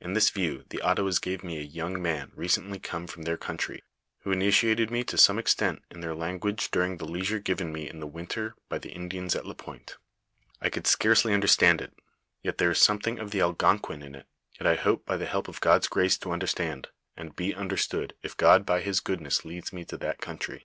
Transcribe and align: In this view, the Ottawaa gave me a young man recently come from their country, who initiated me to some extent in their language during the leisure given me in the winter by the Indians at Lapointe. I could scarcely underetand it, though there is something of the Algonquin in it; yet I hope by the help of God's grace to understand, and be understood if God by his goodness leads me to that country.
In 0.00 0.14
this 0.14 0.30
view, 0.30 0.64
the 0.70 0.80
Ottawaa 0.80 1.12
gave 1.20 1.44
me 1.44 1.58
a 1.58 1.62
young 1.62 2.00
man 2.00 2.32
recently 2.34 2.78
come 2.78 3.06
from 3.06 3.24
their 3.24 3.36
country, 3.36 3.82
who 4.20 4.32
initiated 4.32 4.90
me 4.90 5.04
to 5.04 5.18
some 5.18 5.38
extent 5.38 5.82
in 5.90 6.00
their 6.00 6.14
language 6.14 6.70
during 6.70 6.96
the 6.96 7.04
leisure 7.04 7.38
given 7.38 7.70
me 7.70 7.86
in 7.86 8.00
the 8.00 8.06
winter 8.06 8.54
by 8.70 8.78
the 8.78 8.88
Indians 8.92 9.34
at 9.36 9.44
Lapointe. 9.44 9.98
I 10.62 10.70
could 10.70 10.86
scarcely 10.86 11.34
underetand 11.34 11.82
it, 11.82 11.92
though 12.42 12.52
there 12.52 12.70
is 12.70 12.78
something 12.78 13.18
of 13.18 13.30
the 13.30 13.42
Algonquin 13.42 14.00
in 14.00 14.14
it; 14.14 14.26
yet 14.58 14.66
I 14.66 14.76
hope 14.76 15.04
by 15.04 15.18
the 15.18 15.26
help 15.26 15.48
of 15.48 15.60
God's 15.60 15.88
grace 15.88 16.16
to 16.16 16.32
understand, 16.32 16.88
and 17.14 17.36
be 17.36 17.54
understood 17.54 18.14
if 18.22 18.38
God 18.38 18.64
by 18.64 18.80
his 18.80 19.00
goodness 19.00 19.44
leads 19.44 19.70
me 19.70 19.84
to 19.84 19.98
that 19.98 20.18
country. 20.18 20.64